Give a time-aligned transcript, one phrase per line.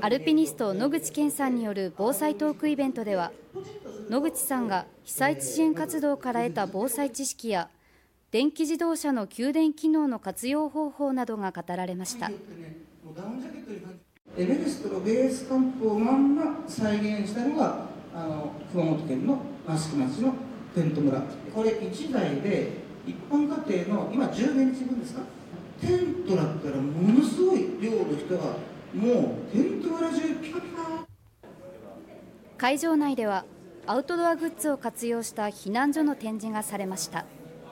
[0.00, 3.32] アルピニスト野口健さんによる防災トークイベントでは
[4.10, 7.68] 野口さんが被災地支援活動から得た防災知識や
[8.30, 12.30] 電気自動車の給電機能の活用方法などが語られました。
[14.36, 20.34] エベレストのベースキャンプをまんま再現したのがあの熊本県の益城町の
[20.74, 21.22] テント村。
[21.54, 22.70] これ1台で
[23.06, 25.20] 一般家庭の今10年分ですか？
[25.82, 28.56] テントだったらものすごい量の人が
[32.58, 33.46] 会場内では
[33.86, 37.24] アウトドアグッズを活用した避難所の展示がされました。